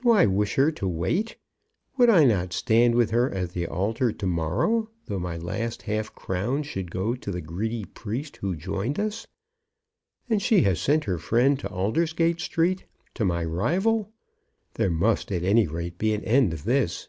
[0.00, 1.38] "Do I wish her to wait?
[1.98, 6.14] Would I not stand with her at the altar to morrow, though my last half
[6.14, 9.26] crown should go to the greedy priest who joined us?
[10.30, 12.84] And she has sent her friend to Aldersgate Street,
[13.14, 14.12] to my rival!
[14.74, 17.08] There must, at any rate, be an end of this!"